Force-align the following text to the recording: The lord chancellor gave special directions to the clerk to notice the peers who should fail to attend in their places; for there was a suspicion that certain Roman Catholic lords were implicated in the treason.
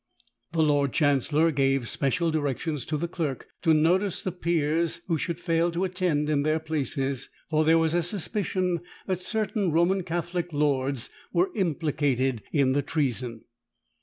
The 0.53 0.63
lord 0.63 0.93
chancellor 0.93 1.51
gave 1.51 1.87
special 1.87 2.31
directions 2.31 2.87
to 2.87 2.97
the 2.97 3.07
clerk 3.07 3.49
to 3.61 3.71
notice 3.71 4.19
the 4.23 4.31
peers 4.31 5.01
who 5.07 5.15
should 5.15 5.39
fail 5.39 5.69
to 5.73 5.83
attend 5.83 6.27
in 6.27 6.41
their 6.41 6.57
places; 6.59 7.29
for 7.51 7.63
there 7.63 7.77
was 7.77 7.93
a 7.93 8.01
suspicion 8.01 8.79
that 9.05 9.19
certain 9.19 9.71
Roman 9.71 10.01
Catholic 10.01 10.51
lords 10.53 11.11
were 11.31 11.51
implicated 11.53 12.41
in 12.51 12.71
the 12.71 12.81
treason. 12.81 13.41